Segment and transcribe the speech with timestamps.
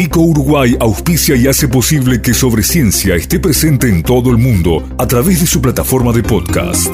[0.00, 4.82] Vico Uruguay auspicia y hace posible que Sobre Ciencia esté presente en todo el mundo
[4.96, 6.88] a través de su plataforma de podcast.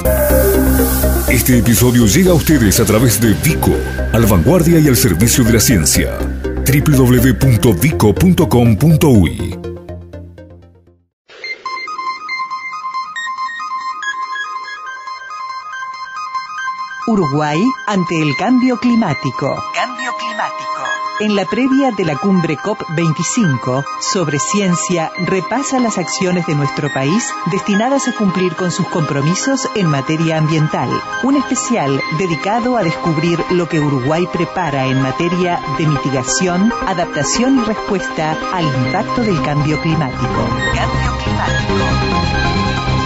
[1.29, 3.71] Este episodio llega a ustedes a través de Vico,
[4.11, 6.17] al vanguardia y al servicio de la ciencia.
[6.67, 9.57] www.vico.com.uy
[17.07, 19.55] Uruguay ante el cambio climático.
[21.19, 27.33] En la previa de la cumbre COP25 sobre ciencia repasa las acciones de nuestro país
[27.49, 30.89] destinadas a cumplir con sus compromisos en materia ambiental.
[31.23, 37.63] Un especial dedicado a descubrir lo que Uruguay prepara en materia de mitigación, adaptación y
[37.63, 40.47] respuesta al impacto del cambio climático.
[40.75, 42.96] Cambio climático.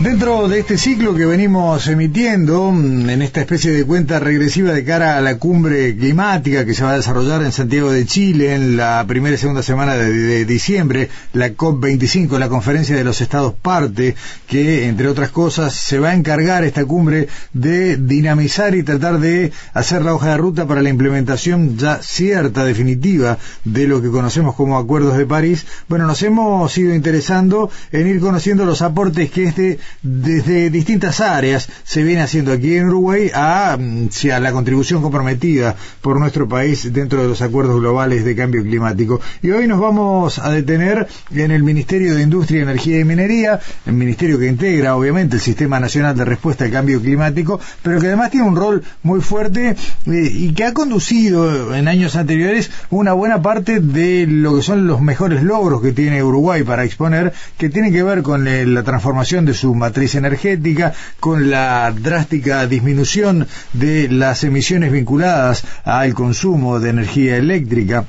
[0.00, 4.82] Dentro de este ciclo que venimos emitiendo, mm, en esta especie de cuenta regresiva de
[4.82, 8.78] cara a la cumbre climática que se va a desarrollar en Santiago de Chile en
[8.78, 14.14] la primera y segunda semana de, diciembre, la COP25, la conferencia de los estados parte,
[14.46, 19.52] que entre otras cosas se va a encargar esta cumbre de dinamizar y tratar de
[19.74, 24.54] hacer la hoja de ruta para la implementación ya cierta, definitiva, de lo que conocemos
[24.54, 25.66] como acuerdos de París.
[25.88, 31.68] Bueno, nos hemos ido interesando en ir conociendo los aportes que este desde distintas áreas
[31.84, 37.22] se viene haciendo aquí en Uruguay mm, a la contribución comprometida por nuestro país dentro
[37.22, 39.20] de los acuerdos globales de cambio climático.
[39.42, 43.92] Y hoy nos vamos a detener en el Ministerio de Industria, Energía y Minería, el
[43.92, 48.30] ministerio que integra obviamente el Sistema Nacional de Respuesta al Cambio Climático, pero que además
[48.30, 53.42] tiene un rol muy fuerte eh, y que ha conducido en años anteriores una buena
[53.42, 57.92] parte de lo que son los mejores logros que tiene Uruguay para exponer, que tiene
[57.92, 64.08] que ver con eh, la transformación de su matriz energética, con la drástica disminución de
[64.08, 68.04] las emisiones vinculadas al consumo de energía eléctrica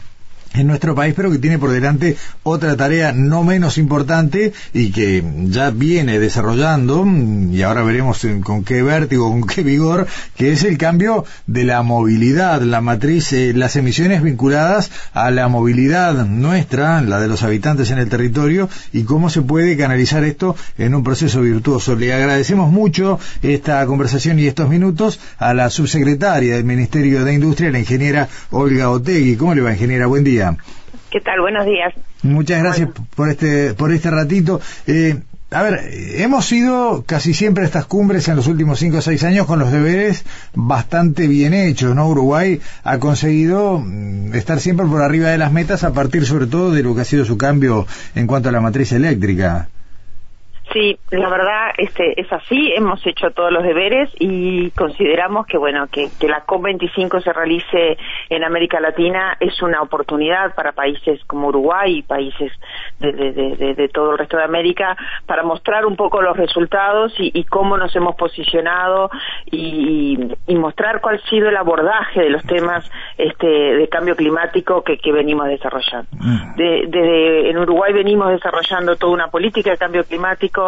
[0.54, 5.24] en nuestro país, pero que tiene por delante otra tarea no menos importante y que
[5.46, 7.06] ya viene desarrollando,
[7.52, 11.82] y ahora veremos con qué vértigo, con qué vigor, que es el cambio de la
[11.84, 17.92] movilidad, la matriz, eh, las emisiones vinculadas a la movilidad nuestra, la de los habitantes
[17.92, 21.96] en el territorio, y cómo se puede canalizar esto en un proceso virtuoso.
[21.96, 27.72] Le agradecemos mucho esta conversación y estos minutos a la subsecretaria del Ministerio de Industria,
[27.72, 29.36] la ingeniera Olga Otegui.
[29.36, 30.08] ¿Cómo le va, ingeniera?
[30.08, 30.41] Buen día.
[31.10, 31.42] ¿Qué tal?
[31.42, 31.94] Buenos días.
[32.24, 34.62] Muchas gracias por este por este ratito.
[34.88, 35.18] Eh,
[35.54, 35.82] a ver,
[36.16, 39.60] hemos ido casi siempre a estas cumbres en los últimos cinco o seis años con
[39.60, 42.08] los deberes bastante bien hechos, ¿no?
[42.08, 46.72] Uruguay ha conseguido mm, estar siempre por arriba de las metas a partir sobre todo
[46.72, 47.86] de lo que ha sido su cambio
[48.16, 49.68] en cuanto a la matriz eléctrica.
[50.74, 55.88] Sí, la verdad este, es así, hemos hecho todos los deberes y consideramos que bueno
[55.92, 57.98] que, que la COP25 se realice
[58.30, 62.54] en América Latina es una oportunidad para países como Uruguay y países
[63.00, 64.96] de, de, de, todo el resto de América
[65.26, 69.10] para mostrar un poco los resultados y, y cómo nos hemos posicionado
[69.48, 70.18] y,
[70.48, 74.98] y, mostrar cuál ha sido el abordaje de los temas este, de cambio climático que,
[75.00, 76.08] que venimos desarrollando.
[76.12, 76.56] Mm.
[76.56, 80.61] Desde en Uruguay venimos desarrollando toda una política de cambio climático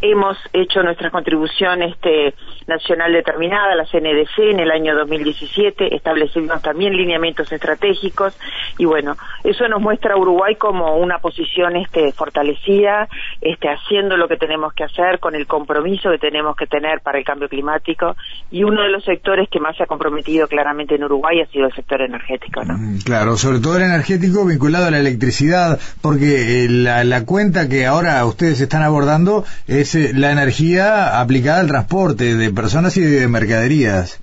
[0.00, 2.34] hemos hecho nuestra contribución este,
[2.66, 8.36] nacional determinada, la CNDC, en el año 2017, establecimos también lineamientos estratégicos
[8.78, 13.08] y bueno, eso nos muestra a Uruguay como una posición este, fortalecida,
[13.40, 17.18] este, haciendo lo que tenemos que hacer con el compromiso que tenemos que tener para
[17.18, 18.16] el cambio climático
[18.50, 21.66] y uno de los sectores que más se ha comprometido claramente en Uruguay ha sido
[21.66, 22.64] el sector energético.
[22.64, 22.74] ¿no?
[22.74, 27.68] Mm, claro, sobre todo el energético vinculado a la electricidad, porque eh, la, la cuenta
[27.68, 29.31] que ahora ustedes están abordando
[29.66, 34.22] es eh, la energía aplicada al transporte de personas y de mercaderías.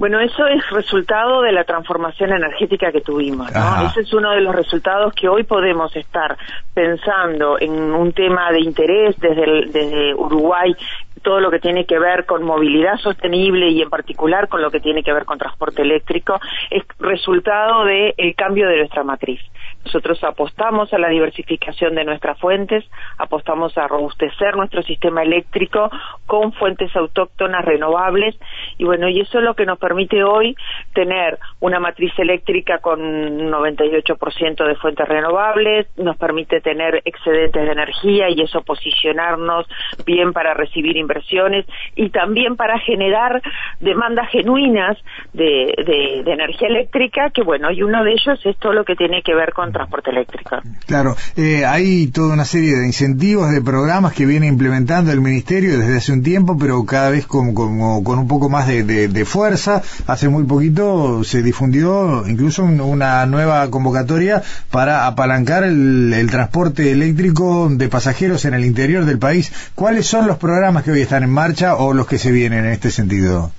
[0.00, 3.86] Bueno, eso es resultado de la transformación energética que tuvimos, ¿no?
[3.86, 6.38] Ese es uno de los resultados que hoy podemos estar
[6.72, 10.74] pensando en un tema de interés desde, desde Uruguay
[11.22, 14.80] todo lo que tiene que ver con movilidad sostenible y en particular con lo que
[14.80, 16.40] tiene que ver con transporte eléctrico,
[16.70, 19.40] es resultado del cambio de nuestra matriz.
[19.84, 22.84] Nosotros apostamos a la diversificación de nuestras fuentes,
[23.18, 25.90] apostamos a robustecer nuestro sistema eléctrico
[26.26, 28.38] con fuentes autóctonas renovables.
[28.78, 30.54] Y bueno, y eso es lo que nos permite hoy
[30.94, 37.72] tener una matriz eléctrica con un 98% de fuentes renovables, nos permite tener excedentes de
[37.72, 39.66] energía y eso posicionarnos
[40.04, 41.66] bien para recibir inversiones
[41.96, 43.40] y también para generar
[43.80, 44.98] demandas genuinas
[45.32, 48.96] de, de, de energía eléctrica, que bueno, y uno de ellos es todo lo que
[48.96, 50.56] tiene que ver con con transporte eléctrico.
[50.86, 55.78] Claro, eh, hay toda una serie de incentivos, de programas que viene implementando el Ministerio
[55.78, 59.24] desde hace un tiempo, pero cada vez como con un poco más de, de, de,
[59.24, 59.82] fuerza.
[60.06, 67.68] Hace muy poquito se difundió incluso una nueva convocatoria para apalancar el, el transporte eléctrico
[67.70, 69.52] de pasajeros en el interior del país.
[69.74, 72.72] ¿Cuáles son los programas que hoy están en marcha o los que se vienen en
[72.72, 73.52] este sentido?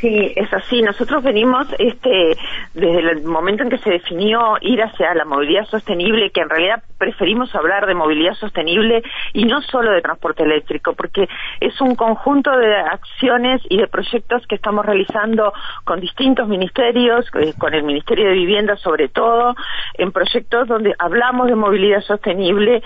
[0.00, 0.82] Sí, es así.
[0.82, 2.36] Nosotros venimos este,
[2.74, 6.82] desde el momento en que se definió ir hacia la movilidad sostenible, que en realidad
[7.04, 9.02] preferimos hablar de movilidad sostenible
[9.34, 11.28] y no solo de transporte eléctrico, porque
[11.60, 15.52] es un conjunto de acciones y de proyectos que estamos realizando
[15.84, 19.54] con distintos ministerios, eh, con el Ministerio de Vivienda sobre todo,
[19.98, 22.82] en proyectos donde hablamos de movilidad sostenible,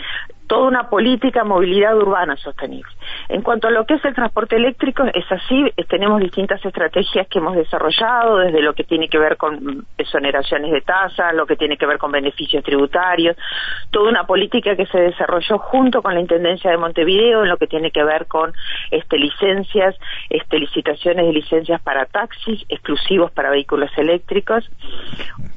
[0.49, 2.91] toda una política de movilidad urbana sostenible.
[3.29, 7.39] En cuanto a lo que es el transporte eléctrico, es así, tenemos distintas estrategias que
[7.39, 11.77] hemos desarrollado, desde lo que tiene que ver con exoneraciones de tasa, lo que tiene
[11.77, 13.37] que ver con beneficios tributarios,
[14.09, 17.67] toda una política que se desarrolló junto con la Intendencia de Montevideo en lo que
[17.67, 18.53] tiene que ver con
[18.91, 19.95] este, licencias,
[20.31, 24.69] este, licitaciones de licencias para taxis exclusivos para vehículos eléctricos.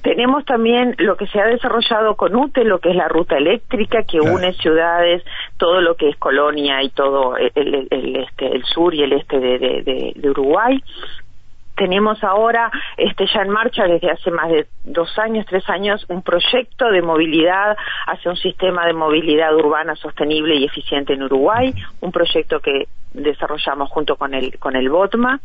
[0.02, 4.04] Tenemos también lo que se ha desarrollado con UTE, lo que es la ruta eléctrica
[4.04, 5.24] que une ciudades,
[5.58, 9.40] todo lo que es Colonia y todo el, el, este, el sur y el este
[9.40, 10.82] de, de, de Uruguay
[11.76, 16.22] tenemos ahora este ya en marcha desde hace más de dos años, tres años, un
[16.22, 17.76] proyecto de movilidad
[18.08, 23.90] hacia un sistema de movilidad urbana sostenible y eficiente en Uruguay, un proyecto que desarrollamos
[23.90, 25.40] junto con el con el BOTMA.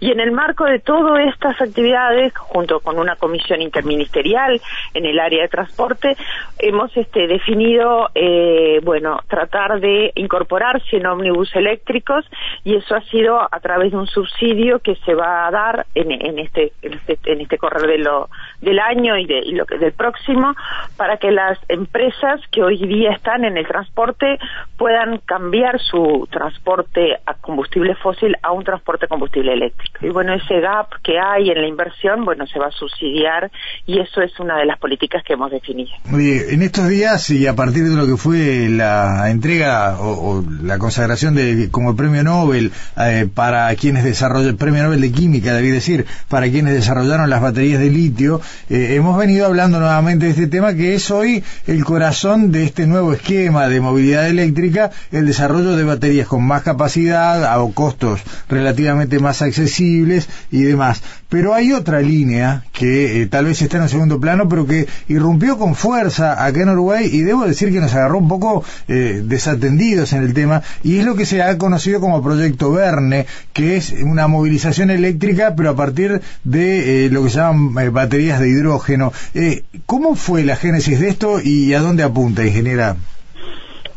[0.00, 4.60] Y en el marco de todas estas actividades junto con una comisión interministerial
[4.94, 6.16] en el área de transporte
[6.58, 12.24] hemos este definido eh, bueno tratar de incorporar 100 ómnibus eléctricos
[12.64, 16.12] y eso ha sido a través de un subsidio que se va a dar en,
[16.12, 18.28] en este en este, en este correr de lo,
[18.60, 20.54] del año y, de, y lo del próximo
[20.96, 24.38] para que las empresas que hoy día están en el transporte
[24.76, 30.06] puedan cambiar su transporte a combustible fósil a un transporte combustible eléctrico.
[30.06, 33.50] Y bueno, ese gap que hay en la inversión, bueno, se va a subsidiar
[33.86, 35.90] y eso es una de las políticas que hemos definido.
[36.12, 40.78] Oye, en estos días y a partir de lo que fue la entrega o, la
[40.78, 46.06] consagración de como premio Nobel eh, para quienes desarrollaron, premio Nobel de Química, debí decir,
[46.28, 50.74] para quienes desarrollaron las baterías de litio, eh, hemos venido hablando nuevamente de este tema
[50.74, 55.84] que es hoy el corazón de este nuevo esquema de movilidad eléctrica, el desarrollo de
[55.84, 61.02] baterías con más capacidad a costos relativamente más accesibles y demás.
[61.28, 64.86] Pero hay otra línea que eh, tal vez está en el segundo plano, pero que
[65.08, 69.20] irrumpió con fuerza acá en Uruguay y debo decir que nos agarró un poco eh,
[69.24, 73.76] desatendidos en el tema y es lo que se ha conocido como Proyecto Verne, que
[73.76, 78.48] es una movilización eléctrica, pero a partir de eh, lo que se llaman baterías de
[78.48, 79.12] hidrógeno.
[79.86, 82.96] ¿Cómo fue la génesis de esto y a dónde apunta, ingeniera?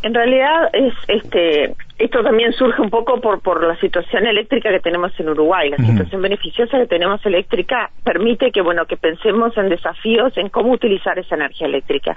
[0.03, 4.79] En realidad es este esto también surge un poco por, por la situación eléctrica que
[4.79, 5.69] tenemos en Uruguay.
[5.69, 10.71] La situación beneficiosa que tenemos eléctrica permite que, bueno, que pensemos en desafíos en cómo
[10.71, 12.15] utilizar esa energía eléctrica.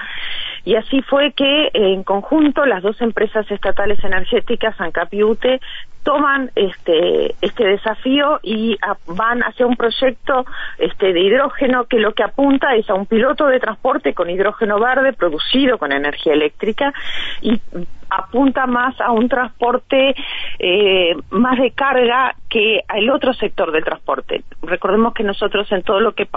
[0.64, 5.60] Y así fue que, en conjunto, las dos empresas estatales energéticas, ANCAP y UTE,
[6.04, 8.76] toman este este desafío y
[9.06, 10.44] van hacia un proyecto
[10.78, 14.78] este de hidrógeno que lo que apunta es a un piloto de transporte con hidrógeno
[14.78, 16.92] verde producido con energía eléctrica
[17.40, 17.58] y
[18.16, 20.14] apunta más a un transporte
[20.58, 24.44] eh, más de carga que al otro sector del transporte.
[24.62, 26.28] Recordemos que nosotros en todo lo que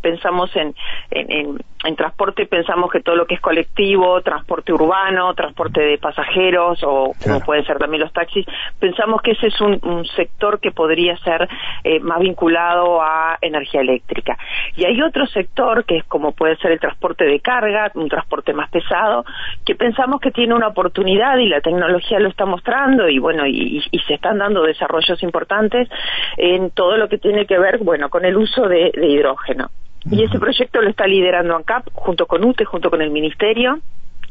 [0.00, 0.74] pensamos en,
[1.10, 6.80] en, en, transporte pensamos que todo lo que es colectivo, transporte urbano, transporte de pasajeros
[6.82, 8.44] o como pueden ser también los taxis,
[8.78, 11.48] pensamos que ese es un, un sector que podría ser
[11.84, 14.36] eh, más vinculado a energía eléctrica.
[14.76, 18.52] Y hay otro sector que es como puede ser el transporte de carga, un transporte
[18.52, 19.24] más pesado,
[19.64, 23.82] que pensamos que tiene una oportunidad y la tecnología lo está mostrando y bueno, y,
[23.90, 25.88] y se están dando desarrollos importantes
[26.36, 29.70] en todo lo que tiene que ver, bueno, con el uso de, de hidrógeno.
[30.10, 33.78] Y ese proyecto lo está liderando ANCAP junto con UTE, junto con el Ministerio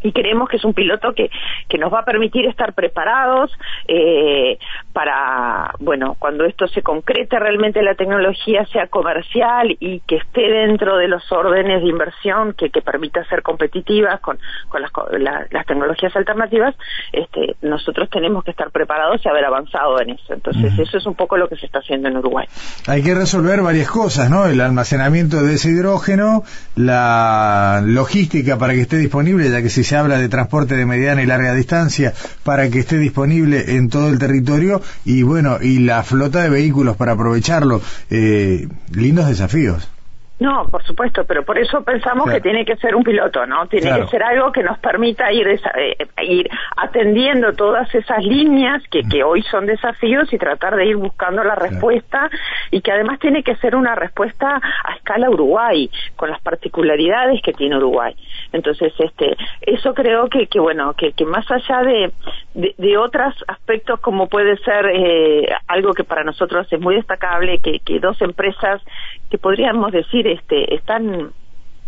[0.04, 1.30] y creemos que es un piloto que,
[1.68, 3.52] que nos va a permitir estar preparados
[3.88, 4.58] eh,
[4.94, 10.98] para, bueno, cuando esto se concrete realmente la tecnología sea comercial y que esté dentro
[10.98, 14.40] de los órdenes de inversión que, que permita ser competitivas con,
[14.70, 14.92] con las,
[15.52, 16.76] las tecnologías alternativas,
[17.12, 20.34] este, nosotros tenemos que estar preparados y haber avanzado en eso.
[20.34, 22.48] Entonces, eso es un poco lo que se está haciendo en Uruguay.
[22.88, 24.46] Hay que resolver varias cosas, ¿no?
[24.46, 26.44] El almacenamiento de ese hidrógeno,
[26.76, 31.22] la logística para que esté disponible, ya que si se habla de transporte de mediana
[31.22, 32.14] y larga distancia
[32.46, 36.96] para que esté disponible en todo el territorio y bueno, y la flota de vehículos
[36.96, 37.82] para aprovecharlo.
[38.10, 39.90] Eh, lindos desafíos.
[40.42, 42.38] No, por supuesto, pero por eso pensamos Claro.
[42.38, 43.68] que tiene que ser un piloto, ¿no?
[43.68, 44.06] Tiene Claro.
[44.06, 49.04] que ser algo que nos permita ir, desa- eh, ir atendiendo todas esas líneas que,
[49.04, 52.28] que hoy son desafíos y tratar de ir buscando la respuesta
[52.72, 57.54] y que además tiene que ser una respuesta a escala Uruguay, con las particularidades que
[57.54, 58.16] tiene Uruguay.
[58.52, 62.12] Entonces, este, eso creo que, que bueno, que, que más allá de,
[62.54, 67.60] de, de otros aspectos como puede ser eh, algo que para nosotros es muy destacable,
[67.60, 68.82] que, que dos empresas
[69.30, 71.32] que podríamos decir este, están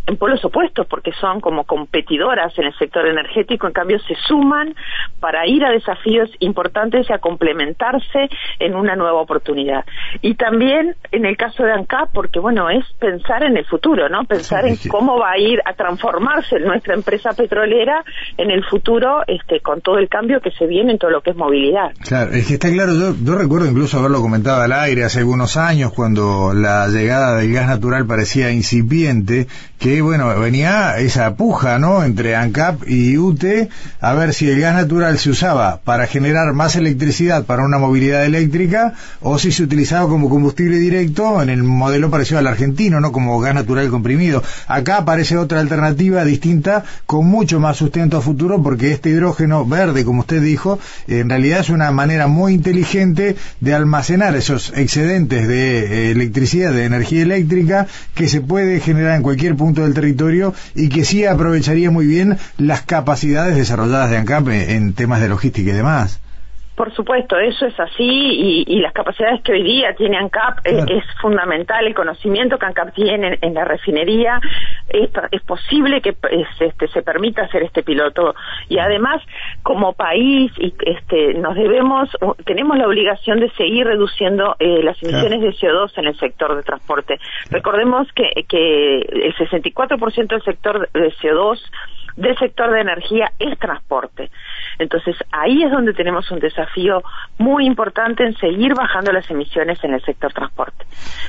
[0.05, 4.75] en polos opuestos porque son como competidoras en el sector energético, en cambio se suman
[5.19, 8.29] para ir a desafíos importantes y a complementarse
[8.60, 9.86] en una nueva oportunidad.
[10.22, 14.25] Y también en el caso de ANCAP, porque bueno, es pensar en el futuro, ¿no?
[14.25, 18.03] Pensar en cómo va a ir a transformarse nuestra empresa petrolera
[18.38, 21.31] en el futuro este con todo el cambio que se viene en todo lo que
[21.31, 21.93] es movilidad.
[22.05, 25.55] Claro, es que está claro, yo, yo recuerdo incluso haberlo comentado al aire hace algunos
[25.57, 29.48] años cuando la llegada del gas natural parecía incipiente,
[29.79, 33.69] que bueno, venía esa puja, ¿no?, entre ANCAP y UTE,
[34.00, 38.25] a ver si el gas natural se usaba para generar más electricidad para una movilidad
[38.25, 43.12] eléctrica o si se utilizaba como combustible directo en el modelo parecido al argentino, ¿no?,
[43.12, 44.43] como gas natural comprimido.
[44.67, 50.05] Acá aparece otra alternativa distinta con mucho más sustento a futuro porque este hidrógeno verde,
[50.05, 55.79] como usted dijo, en realidad es una manera muy inteligente de almacenar esos excedentes de
[55.79, 60.89] eh, electricidad, de energía eléctrica, que se puede generar en cualquier punto del territorio y
[60.89, 65.71] que sí aprovecharía muy bien las capacidades desarrolladas de ANCAP en, en temas de logística
[65.71, 66.19] y demás.
[66.75, 70.72] Por supuesto, eso es así y, y las capacidades que hoy día tiene ANCAP eh,
[70.74, 70.96] Claro.
[70.96, 74.39] es fundamental, el conocimiento que ANCAP tiene en, en la refinería,
[74.89, 78.34] es, es posible que es, este, se permita hacer este piloto
[78.70, 79.22] y además
[79.62, 82.10] como país y, este, nos debemos,
[82.46, 86.63] tenemos la obligación de seguir reduciendo eh, las emisiones de CO2 en el sector de
[86.63, 87.20] transporte.
[87.50, 91.60] Recordemos que, que el 64% del sector de CO2
[92.15, 94.30] del sector de energía es transporte.
[94.80, 97.03] Entonces, ahí es donde tenemos un desafío
[97.38, 100.86] muy importante en seguir bajando las emisiones en el sector transporte.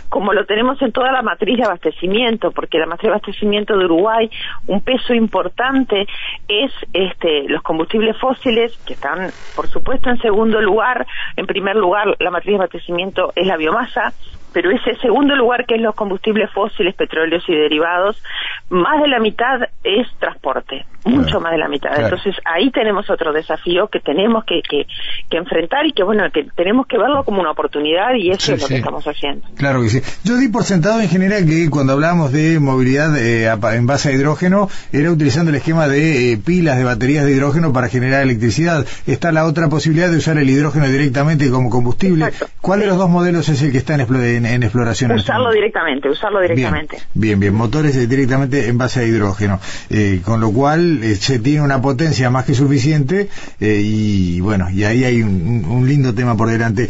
[0.09, 3.85] Como lo tenemos en toda la matriz de abastecimiento, porque la matriz de abastecimiento de
[3.85, 4.31] Uruguay,
[4.67, 6.07] un peso importante
[6.49, 11.07] es este, los combustibles fósiles, que están, por supuesto, en segundo lugar.
[11.37, 14.13] En primer lugar, la matriz de abastecimiento es la biomasa,
[14.55, 18.23] pero ese segundo lugar que es los combustibles fósiles, petróleos y derivados,
[18.71, 21.91] más de la mitad es transporte, mucho Claro, más de la mitad.
[21.91, 22.05] claro.
[22.05, 24.87] Entonces ahí tenemos otro desafío que tenemos que, que,
[25.29, 28.53] que enfrentar y que bueno, que tenemos que verlo como una oportunidad y eso Sí,
[28.53, 28.75] es lo sí.
[28.75, 29.47] que estamos haciendo.
[29.57, 30.01] Claro que sí.
[30.25, 34.13] Yo di por sentado en general que cuando hablábamos de movilidad eh, en base a
[34.13, 38.87] hidrógeno era utilizando el esquema de eh, pilas de baterías de hidrógeno para generar electricidad.
[39.07, 42.27] Está la otra posibilidad de usar el hidrógeno directamente como combustible.
[42.27, 42.55] Exacto.
[42.61, 45.11] ¿Cuál de los dos modelos es el que está en, en- en exploración?
[45.13, 46.97] este Usarlo directamente, usarlo directamente.
[47.15, 47.55] Bien, bien, bien.
[47.55, 49.61] motores directamente en base a hidrógeno,
[49.91, 53.29] Eh, con lo cual eh, se tiene una potencia más que suficiente
[53.61, 56.89] eh, y bueno, y ahí hay un, un lindo tema por delante.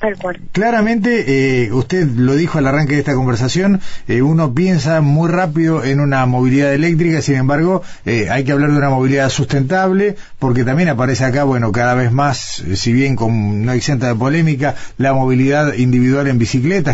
[0.00, 0.40] Tal cual.
[0.52, 3.80] Claramente, eh, usted lo dijo al arranque de esta conversación,
[4.22, 8.78] uno piensa muy rápido en una movilidad eléctrica, sin embargo, eh, hay que hablar de
[8.78, 13.72] una movilidad sustentable, porque también aparece acá, bueno, cada vez más, si bien con, no
[13.72, 16.38] exenta de polémica, la movilidad individual en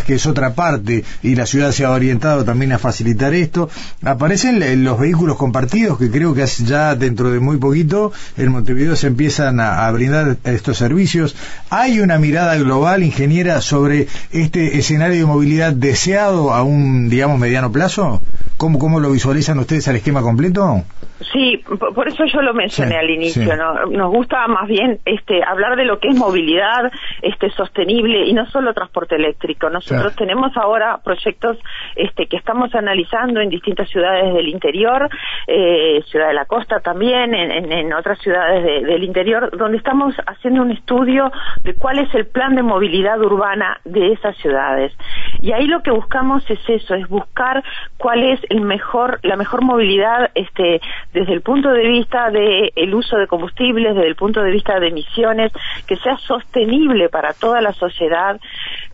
[0.01, 3.69] que es otra parte, y la ciudad se ha orientado también a facilitar esto.
[4.03, 9.09] Aparecen los vehículos compartidos, que creo que ya dentro de muy poquito en Montevideo se
[9.09, 11.37] empiezan a, a brindar estos servicios.
[11.69, 17.71] Hay una mirada global, ingeniera, sobre este escenario de movilidad deseado a un, digamos, mediano
[17.71, 18.23] plazo.
[18.57, 20.85] ¿Cómo, cómo lo visualizan ustedes al esquema completo?
[21.33, 21.63] Sí,
[21.95, 23.51] por eso yo lo mencioné Sí, al inicio, sí.
[23.57, 23.87] ¿no?
[23.87, 26.91] Nos gusta más bien este hablar de lo que es movilidad
[27.23, 29.71] este sostenible y no solo transporte eléctrico.
[29.71, 30.17] Nosotros Claro.
[30.17, 31.59] tenemos ahora proyectos
[31.97, 35.09] este que estamos analizando en distintas ciudades del interior,
[35.47, 39.79] eh, Ciudad de la Costa también, en, en- en otras ciudades de- del interior, donde
[39.79, 41.31] estamos haciendo un estudio
[41.63, 44.93] de cuál es el plan de movilidad urbana de esas ciudades.
[45.41, 47.63] Y ahí lo que buscamos es eso, es buscar
[47.99, 50.81] cuál es el mejor, la mejor movilidad, este,
[51.13, 54.79] desde el punto de vista del el uso de combustibles, desde el punto de vista
[54.81, 55.53] de emisiones,
[55.87, 58.41] que sea sostenible para toda la sociedad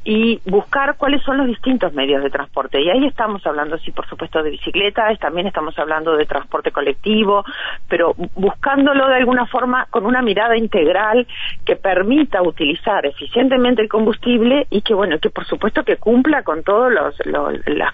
[0.05, 2.81] y buscar cuáles son los distintos medios de transporte.
[2.81, 7.45] Y ahí estamos hablando, sí, por supuesto, de bicicletas, también estamos hablando de transporte colectivo,
[7.89, 11.27] pero buscándolo de alguna forma con una mirada integral
[11.65, 16.63] que permita utilizar eficientemente el combustible y que, bueno, que por supuesto que cumpla con
[16.63, 17.15] todas las,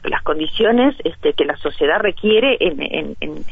[0.04, 3.44] las condiciones este, que la sociedad requiere en, en, en,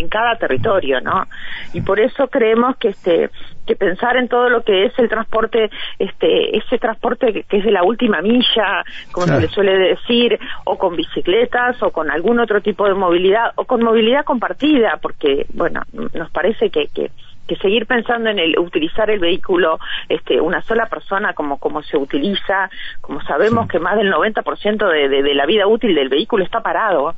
[0.00, 1.26] en cada territorio, ¿no?
[1.72, 3.30] Y por eso creemos que este
[3.66, 7.70] que pensar en todo lo que es el transporte, este, ese transporte que, es de
[7.70, 12.60] la última milla, como se le suele decir, o con bicicletas, o con algún otro
[12.62, 15.82] tipo de movilidad, o con movilidad compartida, porque, bueno,
[16.14, 17.12] nos parece que, que
[17.46, 21.96] que seguir pensando en el utilizar el vehículo este una sola persona como como se
[21.96, 26.44] utiliza como sabemos que más del 90% de, de, de la vida útil del vehículo
[26.44, 27.16] está parado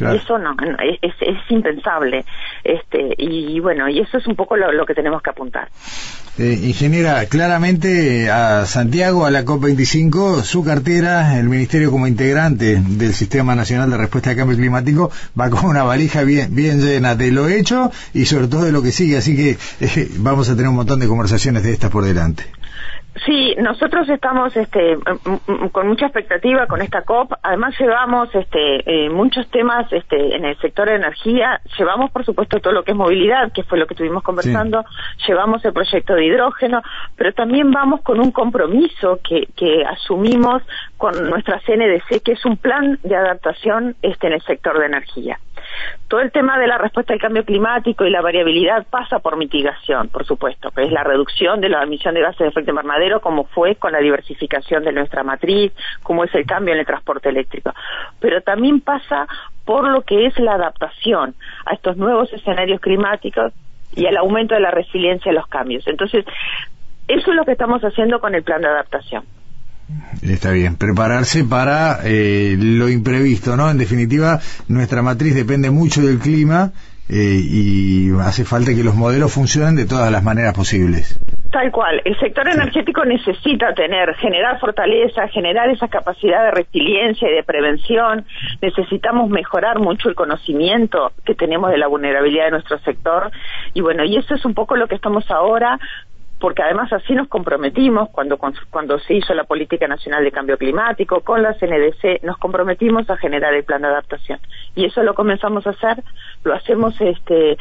[0.00, 0.54] eso no,
[1.02, 2.24] es, es, impensable.
[2.64, 5.68] Este, y bueno, y eso es un poco lo, que tenemos que apuntar.
[6.38, 13.12] Eh, ingeniera, claramente a Santiago, a la COP25, su cartera, el Ministerio como integrante del
[13.12, 17.32] Sistema Nacional de Respuesta al Cambio Climático, va con una valija bien, bien llena de
[17.32, 19.16] lo hecho y sobre todo de lo que sigue.
[19.16, 19.50] Así que
[19.80, 22.44] eh, vamos a tener un montón de conversaciones de estas por delante.
[23.24, 24.98] Sí, nosotros estamos este,
[25.72, 27.32] con mucha expectativa con esta COP.
[27.42, 31.60] Además llevamos este, eh, muchos temas este, en el sector de energía.
[31.78, 34.84] Llevamos, por supuesto, todo lo que es movilidad, que fue lo que estuvimos conversando.
[35.26, 36.82] Llevamos el proyecto de hidrógeno,
[37.16, 40.62] pero también vamos con un compromiso que, que asumimos
[40.96, 45.38] con nuestra CNDC, que es un plan de adaptación este, en el sector de energía.
[46.08, 50.08] Todo el tema de la respuesta al cambio climático y la variabilidad pasa por mitigación,
[50.08, 53.44] por supuesto, que es la reducción de la emisión de gases de efecto invernadero, como
[53.44, 57.74] fue con la diversificación de nuestra matriz, como es el cambio en el transporte eléctrico.
[58.20, 59.26] Pero también pasa
[59.64, 61.34] por lo que es la adaptación
[61.66, 63.52] a estos nuevos escenarios climáticos
[63.94, 65.86] y al aumento de la resiliencia a los cambios.
[65.86, 66.24] Entonces,
[67.06, 69.24] eso es lo que estamos haciendo con el plan de adaptación.
[70.22, 73.70] Está bien, prepararse para eh, lo imprevisto, ¿no?
[73.70, 76.72] En definitiva, nuestra matriz depende mucho del clima
[77.08, 81.18] eh, y hace falta que los modelos funcionen de todas las maneras posibles.
[81.50, 87.34] Tal cual, el sector energético necesita tener, generar fortaleza, generar esa capacidad de resiliencia y
[87.36, 88.26] de prevención.
[88.60, 93.30] Necesitamos mejorar mucho el conocimiento que tenemos de la vulnerabilidad de nuestro sector.
[93.72, 95.78] Y bueno, y eso es un poco lo que estamos ahora
[96.40, 98.38] porque además así nos comprometimos cuando,
[98.70, 103.16] cuando se hizo la Política Nacional de Cambio Climático, con la CNDC, nos comprometimos a
[103.16, 104.38] generar el plan de adaptación.
[104.74, 106.02] Y eso lo comenzamos a hacer,
[106.44, 107.56] lo hacemos este,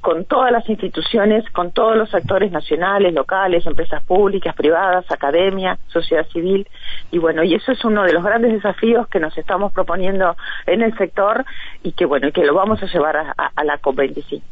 [0.00, 6.26] con todas las instituciones, con todos los actores nacionales, locales, empresas públicas, privadas, academia, sociedad
[6.32, 6.66] civil,
[7.10, 10.82] y bueno, y eso es uno de los grandes desafíos que nos estamos proponiendo en
[10.82, 11.44] el sector
[11.82, 14.42] y que bueno, y que lo vamos a llevar a, la COP25.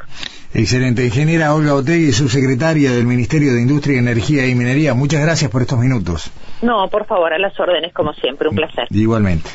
[0.54, 1.04] Excelente.
[1.04, 5.78] Ingeniera Olga Otegui, subsecretaria del Ministerio de Industria, Energía y Minería, muchas gracias por estos
[5.78, 6.30] minutos.
[6.62, 8.86] No, por favor, a las órdenes como siempre, un placer.
[8.90, 9.50] Igualmente.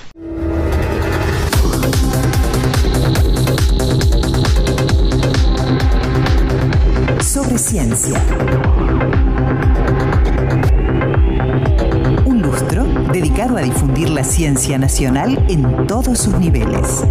[12.25, 17.03] Un lustro dedicado a difundir la ciencia nacional en todos sus niveles.